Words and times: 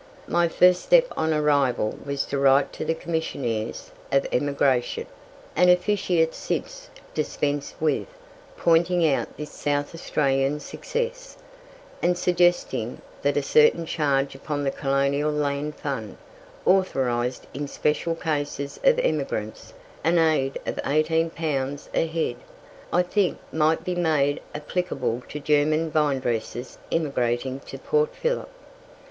My 0.27 0.47
first 0.47 0.81
step 0.81 1.05
on 1.15 1.31
arrival 1.31 1.95
was 2.03 2.25
to 2.25 2.39
write 2.39 2.73
to 2.73 2.83
the 2.83 2.95
"Commissioners 2.95 3.91
of 4.11 4.25
Emigration," 4.31 5.05
an 5.55 5.69
officiate 5.69 6.33
since 6.33 6.89
dispensed 7.13 7.75
with, 7.79 8.07
pointing 8.57 9.07
out 9.07 9.37
this 9.37 9.51
South 9.51 9.93
Australian 9.93 10.59
success, 10.59 11.37
and 12.01 12.17
suggesting 12.17 13.03
that 13.21 13.37
a 13.37 13.43
certain 13.43 13.85
charge 13.85 14.33
upon 14.33 14.63
the 14.63 14.71
Colonial 14.71 15.31
Land 15.31 15.75
Fund, 15.75 16.17
authorized 16.65 17.45
in 17.53 17.67
special 17.67 18.15
cases 18.15 18.79
of 18.83 18.97
emigrants 18.97 19.71
an 20.03 20.17
aid 20.17 20.57
of 20.65 20.79
18 20.83 21.29
pounds 21.29 21.91
a 21.93 22.07
head, 22.07 22.37
I 22.91 23.03
think 23.03 23.37
might 23.53 23.83
be 23.83 23.93
made 23.93 24.41
applicable 24.55 25.21
to 25.29 25.39
German 25.39 25.91
vinedressers 25.91 26.79
emigrating 26.91 27.59
to 27.67 27.77
Port 27.77 28.15
Phillip. 28.15 28.49